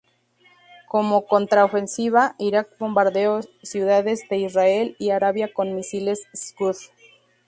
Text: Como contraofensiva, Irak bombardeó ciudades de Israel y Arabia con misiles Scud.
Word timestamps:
Como 0.89 1.27
contraofensiva, 1.27 2.33
Irak 2.39 2.75
bombardeó 2.79 3.41
ciudades 3.61 4.27
de 4.31 4.37
Israel 4.37 4.95
y 4.97 5.11
Arabia 5.11 5.53
con 5.53 5.75
misiles 5.75 6.23
Scud. 6.35 6.75